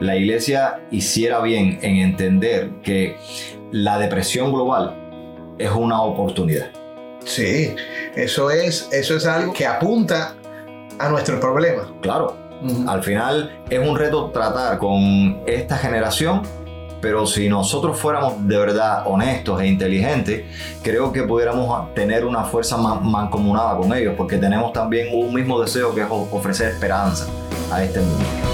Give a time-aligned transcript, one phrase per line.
[0.00, 3.16] la iglesia hiciera bien en entender que
[3.70, 4.94] la depresión global
[5.58, 6.66] es una oportunidad.
[7.24, 7.74] Sí,
[8.14, 10.34] eso es, eso es algo que apunta
[10.98, 11.92] a nuestro problema.
[12.00, 12.36] Claro,
[12.86, 16.42] al final es un reto tratar con esta generación
[17.04, 20.46] pero si nosotros fuéramos de verdad honestos e inteligentes,
[20.82, 25.94] creo que pudiéramos tener una fuerza mancomunada con ellos, porque tenemos también un mismo deseo
[25.94, 27.26] que es ofrecer esperanza
[27.70, 28.53] a este mundo.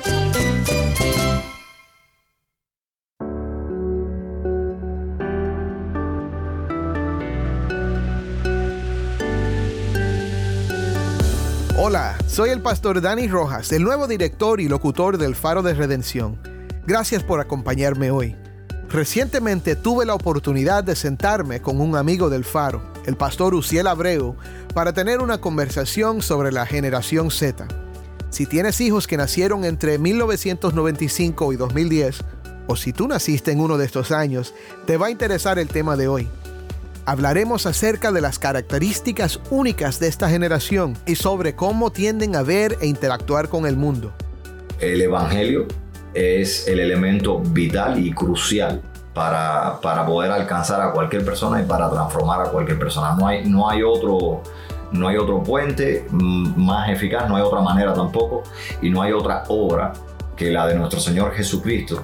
[12.31, 16.39] Soy el pastor Dani Rojas, el nuevo director y locutor del Faro de Redención.
[16.87, 18.37] Gracias por acompañarme hoy.
[18.87, 24.37] Recientemente tuve la oportunidad de sentarme con un amigo del Faro, el pastor Uciel Abreu,
[24.73, 27.67] para tener una conversación sobre la generación Z.
[28.29, 32.21] Si tienes hijos que nacieron entre 1995 y 2010,
[32.67, 34.53] o si tú naciste en uno de estos años,
[34.85, 36.29] te va a interesar el tema de hoy
[37.05, 42.77] hablaremos acerca de las características únicas de esta generación y sobre cómo tienden a ver
[42.81, 44.11] e interactuar con el mundo.
[44.79, 45.67] El Evangelio
[46.13, 48.81] es el elemento vital y crucial
[49.13, 53.15] para, para poder alcanzar a cualquier persona y para transformar a cualquier persona.
[53.15, 54.41] No hay, no hay otro...
[54.93, 58.43] No hay otro puente más eficaz, no hay otra manera tampoco,
[58.81, 59.93] y no hay otra obra
[60.35, 62.03] que la de nuestro Señor Jesucristo,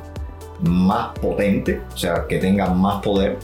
[0.61, 3.39] más potente, o sea, que tenga más poder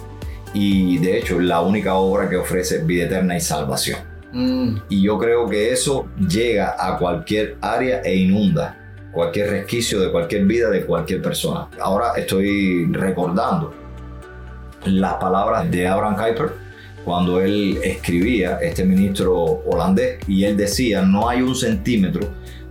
[0.54, 4.00] y de hecho la única obra que ofrece vida eterna y salvación.
[4.32, 4.78] Mm.
[4.90, 8.80] Y yo creo que eso llega a cualquier área e inunda
[9.14, 11.68] cualquier resquicio de cualquier vida de cualquier persona.
[11.80, 13.74] Ahora estoy recordando
[14.86, 16.64] las palabras de Abraham Kuyper
[17.06, 22.30] cuando él escribía, este ministro holandés, y él decía, no hay un centímetro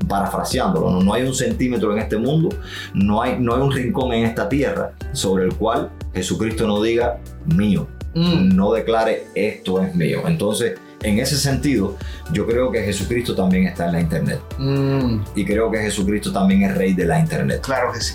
[0.09, 1.03] parafraseándolo, ¿no?
[1.03, 2.49] no hay un centímetro en este mundo,
[2.93, 7.19] no hay, no hay un rincón en esta tierra sobre el cual Jesucristo no diga
[7.55, 8.55] mío, mm.
[8.55, 10.23] no declare esto es mío.
[10.27, 11.97] Entonces, en ese sentido,
[12.33, 14.41] yo creo que Jesucristo también está en la Internet.
[14.59, 15.21] Mm.
[15.35, 17.61] Y creo que Jesucristo también es rey de la Internet.
[17.63, 18.15] Claro que sí.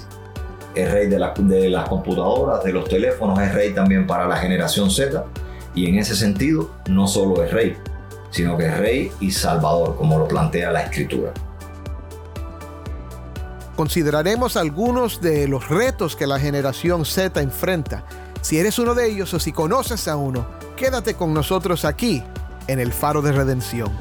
[0.75, 4.91] Es rey de, de las computadoras, de los teléfonos, es rey también para la generación
[4.91, 5.25] Z.
[5.73, 7.75] Y en ese sentido, no solo es rey,
[8.29, 11.33] sino que es rey y salvador, como lo plantea la Escritura.
[13.77, 18.03] Consideraremos algunos de los retos que la generación Z enfrenta.
[18.41, 22.23] Si eres uno de ellos o si conoces a uno, quédate con nosotros aquí
[22.65, 23.91] en el Faro de Redención.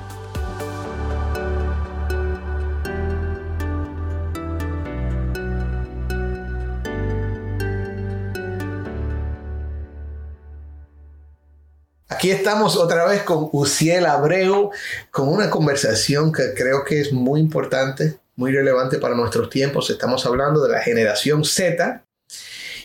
[12.09, 14.71] Aquí estamos otra vez con Uciel Abreu,
[15.11, 19.91] con una conversación que creo que es muy importante muy relevante para nuestros tiempos.
[19.91, 22.05] Estamos hablando de la generación Z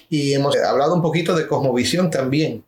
[0.10, 2.64] y hemos hablado un poquito de cosmovisión también.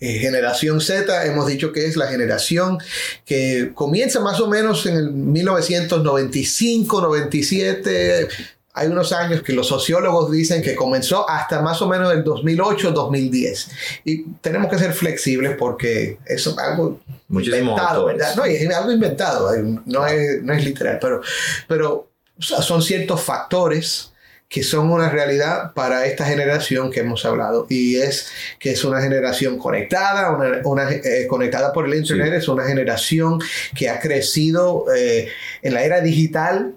[0.00, 2.78] Eh, generación Z, hemos dicho que es la generación
[3.24, 8.28] que comienza más o menos en el 1995, 97.
[8.74, 12.92] Hay unos años que los sociólogos dicen que comenzó hasta más o menos el 2008,
[12.92, 13.70] 2010.
[14.04, 18.36] Y tenemos que ser flexibles porque eso es algo inventado, ¿verdad?
[18.36, 19.50] No, es algo inventado,
[19.84, 21.20] no es, no es literal, pero,
[21.66, 22.07] pero
[22.38, 24.12] son ciertos factores
[24.48, 28.28] que son una realidad para esta generación que hemos hablado y es
[28.58, 30.30] que es una generación conectada,
[30.64, 33.40] una, eh, conectada por el internet, es una generación
[33.76, 35.28] que ha crecido eh,
[35.60, 36.74] en la era digital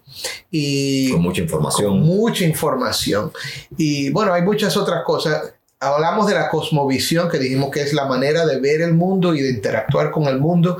[0.49, 1.91] y con mucha información.
[1.91, 3.31] Con mucha información.
[3.77, 5.53] Y bueno, hay muchas otras cosas.
[5.79, 9.41] Hablamos de la cosmovisión, que dijimos que es la manera de ver el mundo y
[9.41, 10.77] de interactuar con el mundo,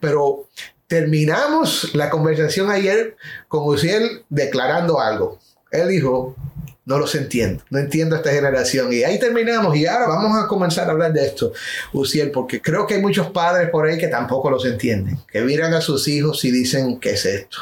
[0.00, 0.48] pero
[0.88, 5.38] terminamos la conversación ayer con Uciel declarando algo.
[5.70, 6.34] Él dijo,
[6.86, 8.90] no los entiendo, no entiendo esta generación.
[8.92, 11.52] Y ahí terminamos y ahora vamos a comenzar a hablar de esto,
[11.92, 15.74] Uciel, porque creo que hay muchos padres por ahí que tampoco los entienden, que miran
[15.74, 17.58] a sus hijos y dicen, ¿qué es esto?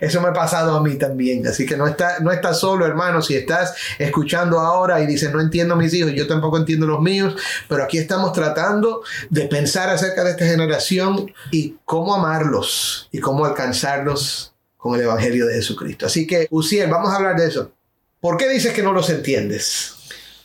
[0.00, 1.46] Eso me ha pasado a mí también.
[1.46, 3.22] Así que no estás no está solo, hermano.
[3.22, 7.00] Si estás escuchando ahora y dices, no entiendo a mis hijos, yo tampoco entiendo los
[7.00, 7.34] míos,
[7.68, 13.44] pero aquí estamos tratando de pensar acerca de esta generación y cómo amarlos y cómo
[13.44, 16.06] alcanzarlos con el Evangelio de Jesucristo.
[16.06, 17.72] Así que, Uciel, vamos a hablar de eso.
[18.20, 19.94] ¿Por qué dices que no los entiendes?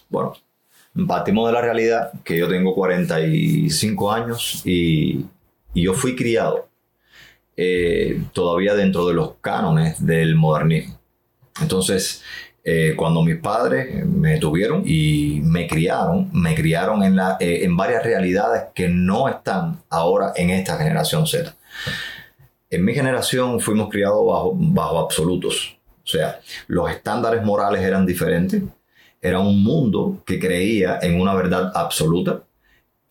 [0.10, 0.34] Bueno,
[1.08, 5.26] partimos de la realidad que yo tengo 45 años y
[5.74, 6.69] yo fui criado
[7.62, 10.98] eh, todavía dentro de los cánones del modernismo.
[11.62, 12.24] Entonces,
[12.64, 17.76] eh, cuando mis padres me tuvieron y me criaron, me criaron en, la, eh, en
[17.76, 21.54] varias realidades que no están ahora en esta generación Z.
[22.70, 25.78] En mi generación fuimos criados bajo, bajo absolutos.
[26.02, 28.64] O sea, los estándares morales eran diferentes.
[29.22, 32.42] Era un mundo que creía en una verdad absoluta,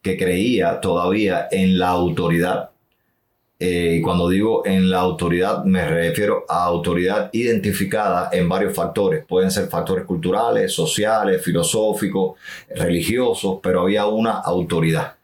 [0.01, 2.71] que creía todavía en la autoridad
[3.61, 9.25] eh, y cuando digo en la autoridad, me refiero a autoridad identificada en varios factores.
[9.27, 12.37] Pueden ser factores culturales, sociales, filosóficos,
[12.75, 15.17] religiosos, pero había una autoridad.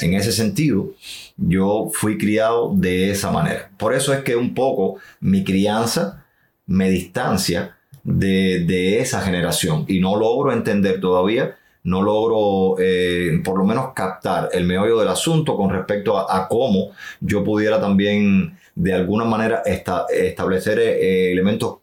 [0.00, 0.92] En ese sentido,
[1.38, 3.70] yo fui criado de esa manera.
[3.78, 6.26] Por eso es que un poco mi crianza
[6.66, 11.56] me distancia de, de esa generación y no logro entender todavía
[11.88, 16.90] no logro eh, por lo menos captar el meollo del asunto con respecto a, cómo
[17.20, 21.76] yo pudiera también de alguna manera establecer eh, elementos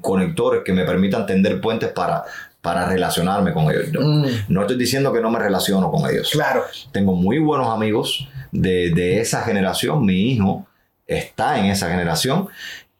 [0.00, 2.24] conectores que me permitan tender puentes para,
[2.60, 3.88] para relacionarme con ellos.
[3.92, 4.24] Mm.
[4.48, 6.30] No, estoy diciendo que no me relaciono con ellos.
[6.30, 6.64] Claro.
[6.92, 10.04] Tengo muy buenos amigos de, de esa generación.
[10.04, 10.66] Mi hijo
[11.06, 12.48] está en esa generación,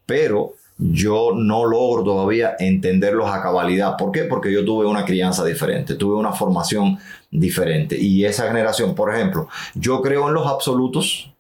[0.07, 3.97] pero yo no logro todavía entenderlos a cabalidad.
[3.97, 4.25] ¿Por qué?
[4.25, 6.99] Porque yo tuve una crianza diferente, tuve una formación
[7.31, 7.99] diferente.
[7.99, 11.33] Y esa generación, por ejemplo, yo creo en los absolutos,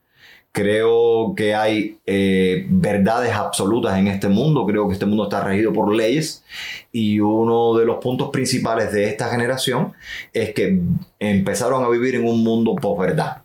[0.52, 5.70] creo que hay eh, verdades absolutas en este mundo, creo que este mundo está regido
[5.70, 6.42] por leyes
[6.92, 9.92] y uno de los puntos principales de esta generación
[10.32, 10.80] es que
[11.18, 13.42] empezaron a vivir en un mundo posverdad,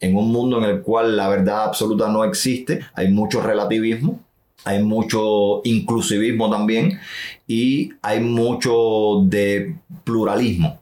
[0.00, 4.20] en un mundo en el cual la verdad absoluta no existe, hay mucho relativismo
[4.64, 7.00] hay mucho inclusivismo también
[7.46, 10.80] y hay mucho de pluralismo.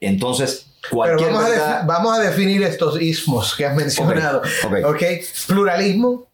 [0.00, 4.42] Entonces, cualquier vamos, a vamos, a definir estos ismos que has mencionado.
[4.84, 5.20] Okay.
[5.46, 6.26] Pluralismo.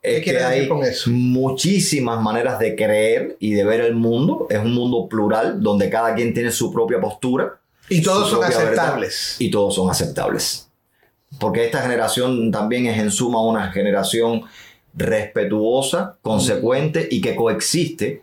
[0.00, 1.10] ¿Qué es que hay con eso?
[1.10, 4.46] muchísimas maneras de creer y de ver el mundo.
[4.48, 7.58] Es un mundo plural donde cada quien tiene su propia postura.
[7.88, 9.36] Y todos son aceptables.
[9.38, 10.68] y todos son aceptables.
[11.38, 14.44] Porque esta generación también es en suma una generación
[14.94, 18.22] respetuosa, consecuente y que coexiste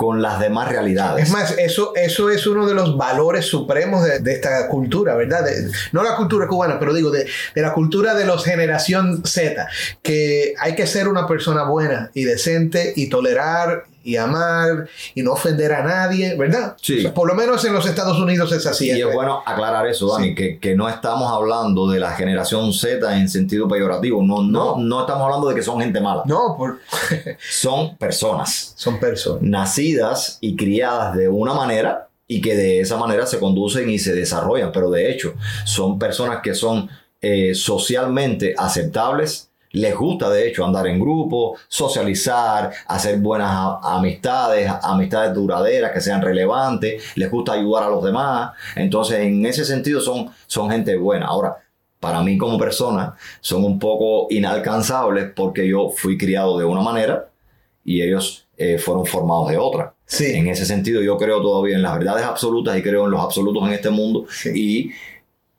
[0.00, 1.24] con las demás realidades.
[1.26, 5.44] Es más, eso, eso es uno de los valores supremos de, esta cultura, ¿verdad?
[5.92, 9.68] no la cultura cubana, pero digo, de, de, la cultura de los generación Z,
[10.02, 15.32] que hay que ser una persona buena y decente y tolerar y amar y no
[15.32, 16.76] ofender a nadie, ¿verdad?
[16.80, 17.06] Sí.
[17.14, 18.88] por lo menos en los Estados Unidos es así.
[18.88, 23.18] Y es bueno aclarar eso, Dani, que, que, no estamos hablando de la generación Z
[23.18, 24.22] en sentido peyorativo.
[24.22, 26.22] No, no, no, estamos hablando de que son gente mala.
[26.26, 26.78] No, por...
[27.50, 28.72] son personas.
[28.76, 29.42] Son personas.
[29.42, 34.14] Nacidas y criadas de una manera y que de esa manera se conducen y se
[34.14, 34.70] desarrollan.
[34.72, 36.88] Pero de hecho, son personas que son
[37.20, 45.32] eh, socialmente aceptables les gusta, de hecho, andar en grupo, socializar, hacer buenas amistades, amistades
[45.34, 48.52] duraderas que sean relevantes, les gusta ayudar a los demás.
[48.74, 51.26] Entonces, en ese sentido, son, son gente buena.
[51.26, 51.56] Ahora,
[52.00, 57.28] para mí como persona, son un poco inalcanzables porque yo fui criado de una manera
[57.84, 59.94] y ellos eh, fueron formados de otra.
[60.04, 60.32] Sí.
[60.34, 63.66] En ese sentido, yo creo todavía en las verdades absolutas y creo en los absolutos
[63.68, 64.26] en este mundo.
[64.52, 64.90] Y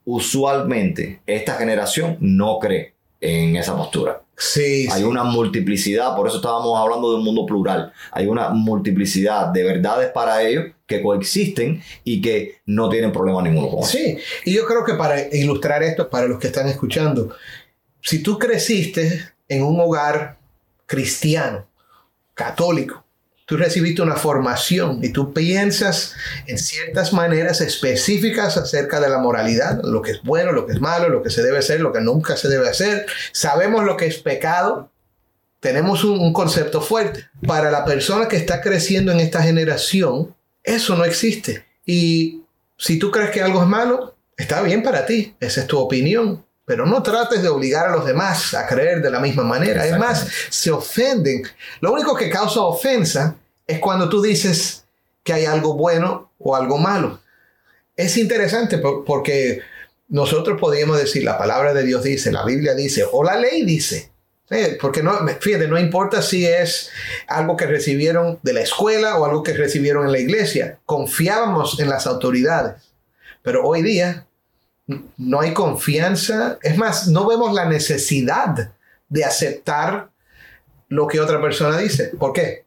[0.03, 4.21] usualmente esta generación no cree en esa postura.
[4.35, 7.93] Sí, Hay una multiplicidad, por eso estábamos hablando de un mundo plural.
[8.11, 13.69] Hay una multiplicidad de verdades para ellos que coexisten y que no tienen problema ninguno
[13.69, 13.91] con eso.
[13.91, 17.35] Sí, y yo creo que para ilustrar esto, para los que están escuchando,
[18.01, 20.39] si tú creciste en un hogar
[20.87, 21.67] cristiano,
[22.33, 23.05] católico,
[23.51, 26.13] tú recibiste una formación y tú piensas
[26.47, 30.79] en ciertas maneras específicas acerca de la moralidad, lo que es bueno, lo que es
[30.79, 33.05] malo, lo que se debe hacer, lo que nunca se debe hacer.
[33.33, 34.89] Sabemos lo que es pecado.
[35.59, 37.25] Tenemos un, concepto fuerte.
[37.45, 41.65] Para la persona que está creciendo en esta generación, eso no existe.
[41.85, 42.43] Y
[42.77, 45.35] si tú crees que algo es malo, está bien para ti.
[45.41, 46.41] Esa es tu opinión.
[46.63, 49.85] Pero no trates de obligar a los demás a creer de la misma manera.
[49.85, 51.43] Es más, se ofenden.
[51.81, 53.35] Lo único que causa ofensa
[53.71, 54.85] es cuando tú dices
[55.23, 57.19] que hay algo bueno o algo malo.
[57.95, 59.61] Es interesante porque
[60.09, 64.11] nosotros podríamos decir, la palabra de Dios dice, la Biblia dice, o la ley dice.
[64.81, 66.89] Porque no, fíjate, no importa si es
[67.27, 70.79] algo que recibieron de la escuela o algo que recibieron en la iglesia.
[70.85, 72.91] Confiábamos en las autoridades.
[73.43, 74.27] Pero hoy día
[75.17, 76.59] no hay confianza.
[76.61, 78.73] Es más, no vemos la necesidad
[79.07, 80.09] de aceptar
[80.89, 82.11] lo que otra persona dice.
[82.19, 82.65] ¿Por qué?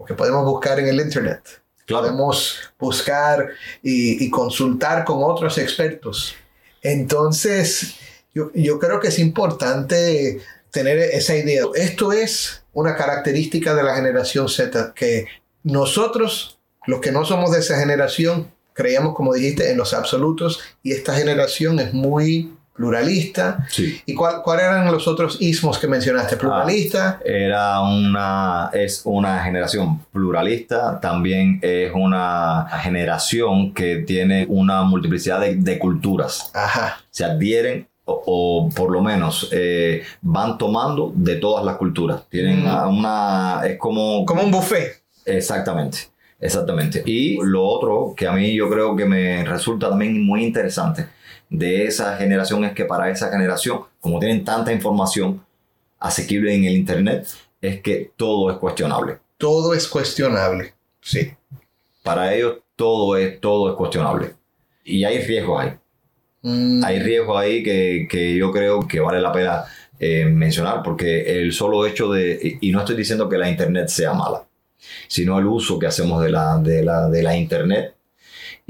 [0.00, 1.42] Porque podemos buscar en el Internet.
[1.84, 2.04] Claro.
[2.04, 3.50] Podemos buscar
[3.82, 6.34] y, y consultar con otros expertos.
[6.80, 7.96] Entonces,
[8.34, 10.40] yo, yo creo que es importante
[10.70, 11.64] tener esa idea.
[11.74, 15.26] Esto es una característica de la generación Z, que
[15.64, 20.92] nosotros, los que no somos de esa generación, creíamos, como dijiste, en los absolutos y
[20.92, 23.66] esta generación es muy pluralista.
[23.68, 24.00] Sí.
[24.06, 26.38] ¿Y cuál, cuál eran los otros ismos que mencionaste?
[26.38, 27.20] Pluralista.
[27.22, 35.56] Era una, es una generación pluralista, también es una generación que tiene una multiplicidad de,
[35.56, 36.50] de culturas.
[36.54, 36.96] Ajá.
[37.10, 42.22] Se adhieren o, o por lo menos eh, van tomando de todas las culturas.
[42.30, 42.98] Tienen Mm.
[42.98, 44.24] una, es como...
[44.24, 45.02] Como un buffet.
[45.26, 45.98] Exactamente,
[46.40, 47.02] exactamente.
[47.04, 51.06] Y lo otro que a mí yo creo que me resulta también muy interesante
[51.50, 55.44] de esa generación es que para esa generación, como tienen tanta información
[55.98, 57.26] asequible en el Internet,
[57.60, 59.18] es que todo es cuestionable.
[59.36, 60.74] Todo es cuestionable.
[61.02, 61.32] Sí.
[62.02, 64.34] Para ellos todo es, todo es cuestionable.
[64.84, 65.72] Y hay riesgos ahí.
[66.42, 69.64] Mm, Hay riesgos ahí que, que yo creo que vale la pena
[69.98, 74.14] eh, mencionar porque el solo hecho de, y no estoy diciendo que la Internet sea
[74.14, 74.46] mala,
[75.08, 77.94] sino el uso que hacemos de la, de la, de la Internet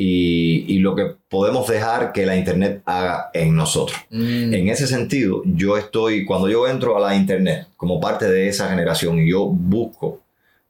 [0.02, 3.98] y, y lo que podemos dejar que la Internet haga en nosotros.
[4.08, 8.48] mm, En ese sentido, yo estoy, cuando yo entro a la Internet como parte de
[8.48, 10.20] esa generación y yo busco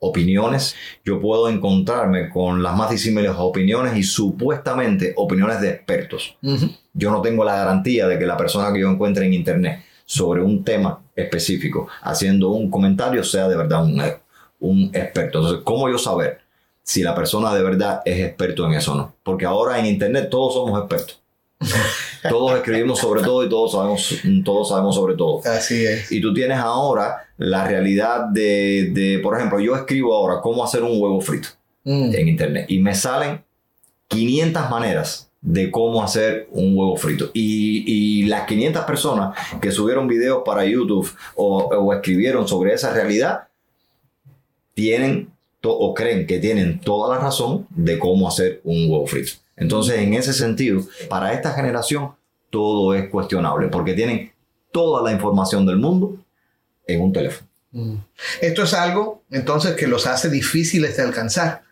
[0.01, 6.71] opiniones, yo puedo encontrarme con las más disímiles opiniones y supuestamente opiniones de expertos ujú.
[6.95, 10.43] yo no tengo la garantía de que la persona que yo encuentre en internet sobre
[10.43, 14.03] un tema específico haciendo un comentario sea de verdad un,
[14.59, 15.39] un experto.
[15.39, 16.41] Entonces, ¿cómo yo saber
[16.83, 19.15] si la persona de verdad es experto en eso o no?
[19.23, 21.21] Porque ahora en internet todos somos expertos.
[22.29, 25.41] todos escribimos sobre todo y todos sabemos, todos sabemos sobre todo.
[25.45, 26.11] Así es.
[26.11, 30.83] Y tú tienes ahora la realidad de, de, por ejemplo, yo escribo ahora cómo hacer
[30.83, 31.51] un huevo frito
[31.85, 33.43] Mm, en internet y me salen
[34.09, 37.31] 500 maneras de cómo hacer un huevo frito.
[37.33, 42.93] Y, y las 500 personas que subieron videos para YouTube o, o escribieron sobre esa
[42.93, 43.49] realidad
[44.75, 45.31] tienen
[45.63, 49.33] o creen que tienen toda la razón de cómo hacer un huevo frito.
[49.57, 52.13] Entonces, en ese sentido, para esta generación
[52.49, 54.33] todo es cuestionable porque tienen
[54.73, 56.17] toda la información del mundo
[56.87, 57.49] en un teléfono.
[57.73, 57.95] mm.
[58.41, 61.63] Esto es algo entonces que los hace difíciles de alcanzar.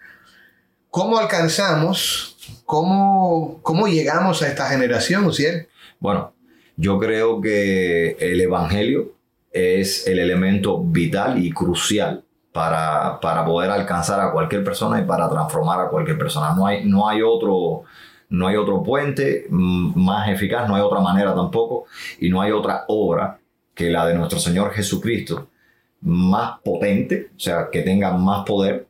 [0.90, 2.37] ¿Cómo alcanzamos?
[2.64, 5.68] ¿Cómo, cómo llegamos a esta generación, Uciel?
[5.99, 6.33] Bueno,
[6.76, 9.14] yo creo que el Evangelio
[9.52, 12.25] es el elemento vital y crucial
[12.58, 16.52] para, para poder alcanzar a cualquier persona y para transformar a cualquier persona.
[16.56, 17.84] No hay, no hay, otro,
[18.30, 21.84] no hay otro puente más eficaz, no hay otra manera tampoco
[22.18, 23.38] y no hay otra obra
[23.76, 25.46] que la de nuestro Señor Jesucristo
[26.00, 28.88] más potente, o sea, que tenga más poder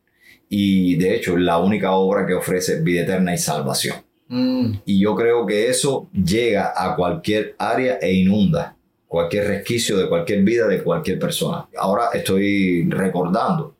[0.48, 3.96] y de hecho la única obra que ofrece vida eterna y salvación.
[4.28, 8.77] Mm, Y yo creo que eso llega a cualquier área e inunda
[9.08, 11.66] cualquier resquicio de cualquier vida de cualquier persona.
[11.76, 13.74] Ahora estoy recordando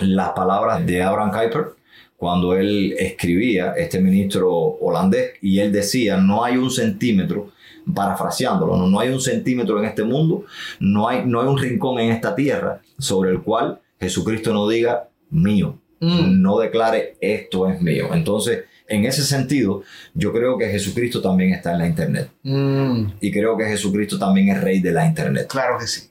[0.00, 1.76] las palabras de Abraham Kuyper
[2.16, 7.52] cuando él escribía, este ministro holandés, y él decía, no hay un centímetro,
[7.94, 10.44] parafraseándolo, no, no hay un centímetro en este mundo,
[10.80, 15.08] no hay, no hay un rincón en esta tierra sobre el cual Jesucristo no diga
[15.30, 18.08] mío, mm, no declare esto es mío.
[18.12, 19.82] Entonces, en ese sentido,
[20.14, 22.30] yo creo que Jesucristo también está en la Internet.
[22.42, 25.46] mm, Y creo que Jesucristo también es rey de la Internet.
[25.48, 26.08] claro que sí.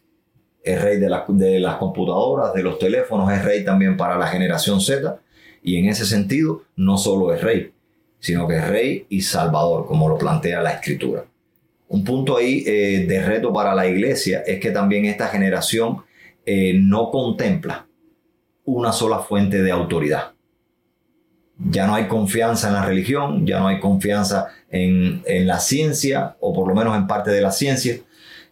[0.63, 4.27] Es rey de, la- de las computadoras, de los teléfonos, es rey también para la
[4.27, 5.19] generación Z.
[5.63, 7.71] Y en ese sentido, no solo es rey,
[8.19, 11.25] sino que es rey y salvador, como lo plantea la escritura.
[11.87, 16.03] Un punto ahí eh, de reto para la iglesia es que también esta generación
[16.45, 17.85] eh, no contempla
[18.65, 20.31] una sola fuente de autoridad.
[21.57, 26.35] Ya no hay confianza en la religión, ya no hay confianza en, en la ciencia,
[26.41, 27.97] o por lo menos en parte de la ciencia,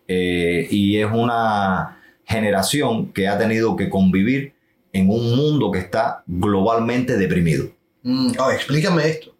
[0.08, 4.54] eh, y es una generación que ha tenido que convivir
[4.94, 7.66] en un mundo que está globalmente deprimido.
[8.04, 9.36] Mm, oh, explícame esto.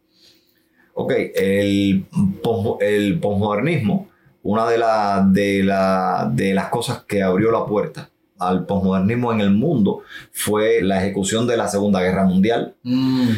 [0.96, 2.06] Ok, el,
[2.44, 4.10] pos- el posmodernismo,
[4.44, 8.10] una de, la- de, la- de las cosas que abrió la puerta
[8.48, 13.30] al posmodernismo en el mundo fue la ejecución de la Segunda Guerra Mundial Mm,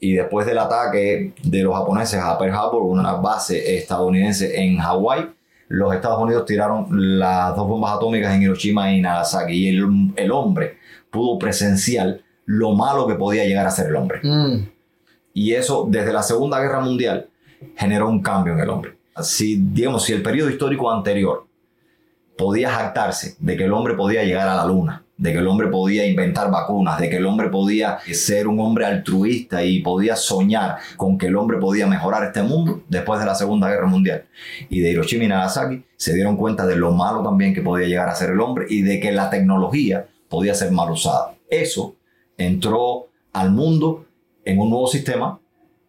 [0.00, 5.28] y después del ataque de los japoneses a Pearl Harbor, una base estadounidense en Hawái,
[5.68, 6.86] los Estados Unidos tiraron
[7.18, 10.78] las dos bombas atómicas en Hiroshima y Nagasaki y el, el hombre
[11.10, 14.20] pudo presenciar lo malo que podía llegar a ser el hombre.
[14.22, 14.66] Mm,
[15.34, 17.28] Y eso, desde la Segunda Guerra Mundial,
[17.76, 18.98] generó un cambio en el hombre.
[19.22, 21.46] Si, digamos, si el periodo histórico anterior
[22.42, 25.68] podía jactarse de que el hombre podía llegar a la luna, de que el hombre
[25.68, 30.78] podía inventar vacunas, de que el hombre podía ser un hombre altruista y podía soñar
[30.96, 34.24] con que el hombre podía mejorar este mundo después de la Segunda Guerra Mundial.
[34.68, 38.08] Y de Hiroshima y Nagasaki se dieron cuenta de lo malo también que podía llegar
[38.08, 41.36] a ser el hombre y de que la tecnología podía ser mal usada.
[41.48, 41.94] Eso
[42.36, 44.06] entró al mundo
[44.44, 45.38] en un nuevo sistema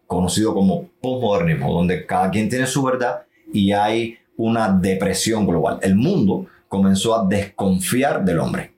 [0.06, 5.78] conocido como postmodernismo, donde cada quien tiene su verdad y hay una depresión global.
[5.82, 8.72] El mundo comenzó a desconfiar del hombre.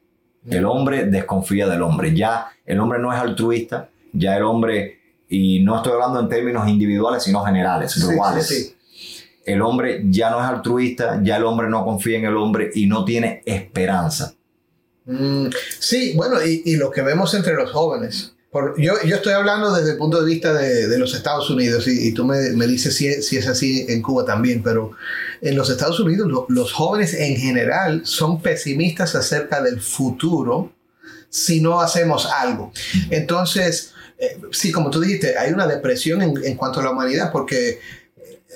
[0.48, 2.14] El hombre desconfía del hombre.
[2.14, 6.68] Ya el hombre no es altruista, ya el hombre, y no estoy hablando en términos
[6.68, 8.46] individuales, sino generales, sí, globales.
[8.46, 8.72] sí, sí.
[9.44, 12.86] El hombre ya no es altruista, ya el hombre no confía en el hombre y
[12.86, 14.34] no tiene esperanza.
[15.04, 15.46] Mm,
[15.78, 18.35] sí, bueno, y, y lo que vemos entre los jóvenes.
[18.50, 21.86] Por- yo, yo estoy hablando desde el punto de vista de, de los Estados Unidos
[21.88, 24.92] y, y tú me, me dices si, es- si es así en Cuba también, pero
[25.42, 30.72] en los Estados Unidos lo- los jóvenes en general son pesimistas acerca del futuro
[31.28, 32.72] si no hacemos algo.
[33.10, 37.30] Entonces, eh, sí, como tú dijiste, hay una depresión en, en cuanto a la humanidad
[37.32, 37.80] porque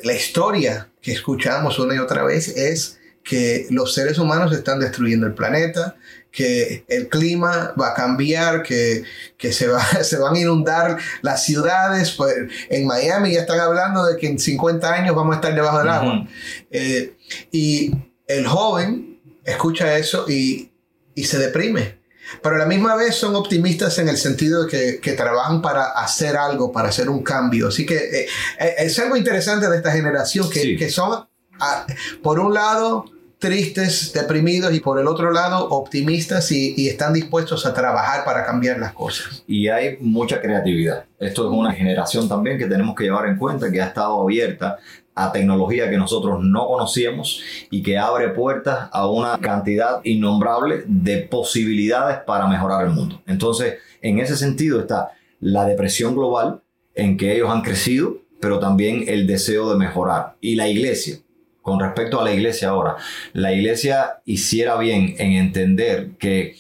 [0.04, 5.26] la historia que escuchamos una y otra vez es que los seres humanos están destruyendo
[5.26, 5.96] el planeta,
[6.32, 9.02] que el clima va a cambiar, que,
[9.36, 12.12] que se, va, se van a inundar las ciudades.
[12.12, 12.34] Pues,
[12.68, 15.88] en Miami ya están hablando de que en 50 años vamos a estar debajo del
[15.88, 16.28] agua.
[16.70, 17.14] Eh,
[17.50, 17.90] y
[18.26, 20.70] el joven escucha eso y,
[21.14, 21.98] y se deprime.
[22.42, 25.86] Pero a la misma vez son optimistas en el sentido de que, que trabajan para
[25.86, 27.68] hacer algo, para hacer un cambio.
[27.68, 28.28] Así que eh,
[28.60, 30.76] eh, es algo interesante de esta generación, que, Sí.
[30.76, 31.26] que son,
[31.58, 31.86] ah,
[32.22, 33.04] por un lado,
[33.40, 38.78] tristes, deprimidos, y por el otro lado, optimistas y, están dispuestos a trabajar para cambiar
[38.78, 39.42] las cosas.
[39.46, 41.04] y hay mucha creatividad.
[41.18, 44.78] Esto es una generación también que tenemos que llevar en cuenta que ha estado abierta
[45.14, 51.18] a tecnología que nosotros no conocíamos y que abre puertas a una cantidad innombrable de
[51.18, 53.20] posibilidades para mejorar el mundo.
[53.26, 56.62] Entonces, en ese sentido está la depresión global
[56.94, 60.36] en que ellos han crecido, pero también el deseo de mejorar.
[60.40, 61.18] Y la iglesia,
[61.62, 62.96] con respecto a la iglesia ahora,
[63.32, 66.56] la iglesia hiciera bien en entender que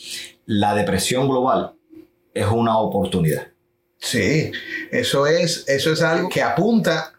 [0.46, 1.72] la depresión global
[2.34, 3.48] es una oportunidad.
[3.98, 4.50] Sí,
[4.90, 7.12] eso es, eso es algo que apunta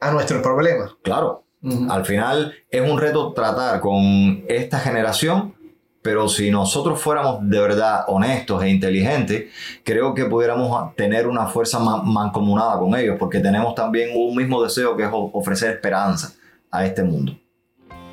[0.00, 0.96] a nuestro problema.
[1.02, 1.44] Claro,
[1.88, 5.54] al final es un reto tratar con esta generación,
[6.02, 9.52] pero si nosotros fuéramos de verdad honestos e inteligentes,
[9.84, 14.62] creo que pudiéramos tener una fuerza ma- mancomunada con ellos, porque tenemos también un mismo
[14.62, 16.34] deseo que es ofrecer esperanza
[16.76, 17.38] a este mundo.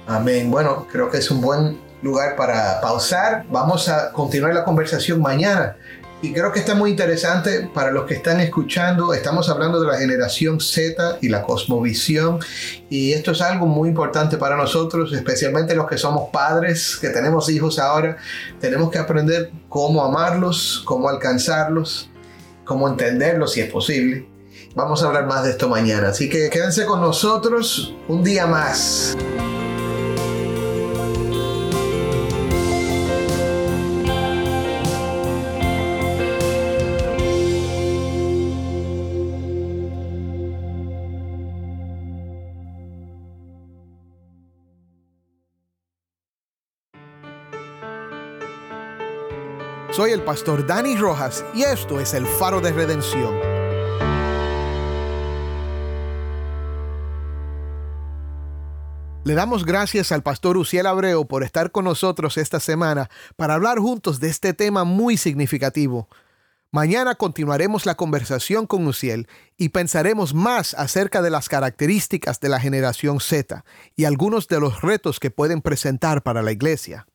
[0.08, 0.50] Amén.
[0.52, 3.46] Bueno, creo que es un buen lugar para pausar.
[3.50, 5.78] Vamos a continuar la conversación mañana.
[6.22, 9.14] Y creo que está muy interesante para los que están escuchando.
[9.14, 12.40] Estamos hablando de la generación Z y la cosmovisión.
[12.90, 17.50] Y esto es algo muy importante para nosotros, especialmente los que somos padres, que tenemos
[17.50, 18.16] hijos ahora.
[18.62, 22.10] Tenemos que aprender cómo amarlos, cómo alcanzarlos,
[22.64, 24.33] cómo entenderlos si es posible.
[24.76, 26.10] Vamos a hablar más de esto mañana.
[26.10, 29.16] Así que quédense con nosotros un día más.
[49.92, 53.53] Soy el pastor Dani Rojas y esto es el faro de redención.
[59.26, 63.80] Le damos gracias al pastor Uciel Abreu por estar con nosotros esta semana para hablar
[63.80, 66.10] juntos de este tema muy significativo.
[66.72, 72.60] Mañana continuaremos la conversación con Uciel y pensaremos más acerca de las características de la
[72.60, 73.64] generación Z
[73.96, 77.08] y algunos de los retos que pueden presentar para la iglesia.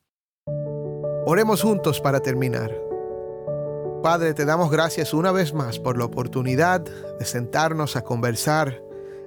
[1.27, 2.75] Oremos juntos para terminar.
[4.01, 8.81] Padre, te damos gracias una vez más por la oportunidad de sentarnos a conversar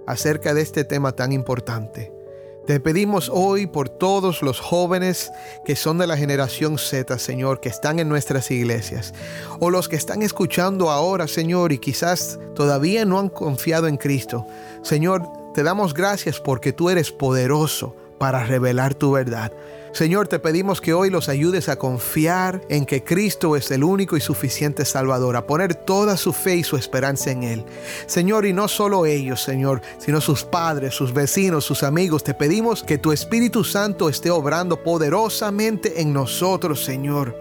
[0.05, 2.22] acerca de este tema tan importante.
[2.67, 5.33] Te pedimos hoy por todos los jóvenes
[5.65, 9.15] que son de la generación Z, Señor, que están en nuestras iglesias,
[9.59, 14.47] o los que están escuchando ahora, Señor, y quizás todavía no han confiado en Cristo.
[14.83, 19.53] Señor, te damos gracias porque tú eres poderoso para revelar tu verdad.
[19.93, 24.17] Señor, te pedimos que hoy los ayudes a confiar en que Cristo es el único
[24.17, 27.65] y suficiente Salvador, a poner toda su fe y su esperanza en Él.
[28.07, 32.83] Señor, y no solo ellos, Señor, sino sus padres, sus vecinos, sus amigos, te pedimos
[32.83, 37.37] que tu Espíritu Santo esté obrando poderosamente en nosotros, Señor,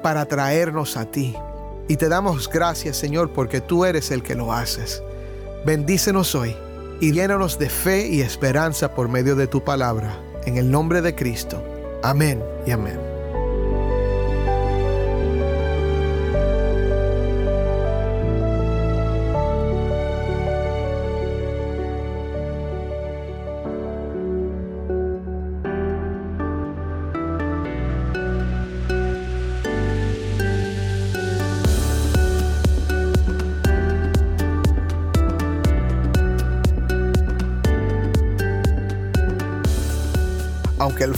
[0.00, 1.34] para traernos a ti.
[1.88, 5.02] Y te damos gracias, Señor, porque tú eres el que lo haces.
[5.64, 6.54] Bendícenos hoy
[7.00, 10.16] y llénanos de fe y esperanza por medio de tu palabra.
[10.44, 11.75] En el nombre de Cristo.
[12.02, 13.15] Amén y amén.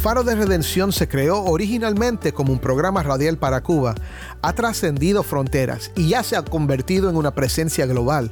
[0.09, 3.95] Faro de Redención se creó originalmente como un programa radial para Cuba,
[4.41, 8.31] ha trascendido fronteras y ya se ha convertido en una presencia global.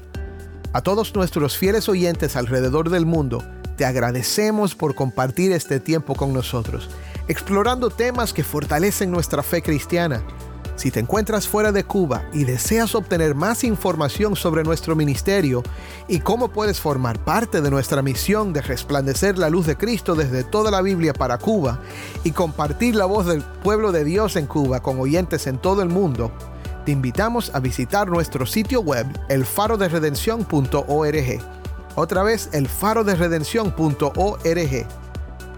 [0.73, 3.45] A todos nuestros fieles oyentes alrededor del mundo,
[3.77, 6.89] te agradecemos por compartir este tiempo con nosotros,
[7.29, 10.23] explorando temas que fortalecen nuestra fe cristiana.
[10.77, 15.62] Si te encuentras fuera de Cuba y deseas obtener más información sobre nuestro ministerio
[16.07, 20.45] y cómo puedes formar parte de nuestra misión de resplandecer la luz de Cristo desde
[20.45, 21.81] toda la Biblia para Cuba
[22.25, 25.89] y compartir la voz del pueblo de Dios en Cuba con oyentes en todo el
[25.89, 26.31] mundo,
[26.85, 31.41] te invitamos a visitar nuestro sitio web elfaroderedención.org.
[31.95, 34.87] Otra vez, elfaroderedención.org.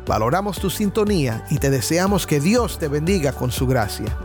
[0.07, 4.17] Valoramos tu sintonía y te deseamos que Dios te bendiga con su gracia.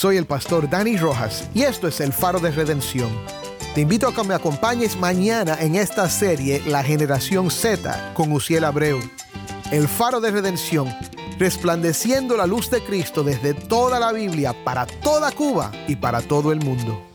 [0.00, 3.10] Soy el pastor Dani Rojas y esto es el Faro de Redención.
[3.74, 8.64] Te invito a que me acompañes mañana en esta serie La Generación Z con Uciel
[8.64, 8.98] Abreu.
[9.70, 10.88] El Faro de Redención,
[11.38, 16.50] resplandeciendo la luz de Cristo desde toda la Biblia para toda Cuba y para todo
[16.50, 17.09] el mundo.